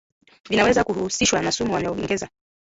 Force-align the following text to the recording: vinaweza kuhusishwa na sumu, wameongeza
vinaweza 0.49 0.83
kuhusishwa 0.83 1.41
na 1.41 1.51
sumu, 1.51 1.73
wameongeza 1.73 2.29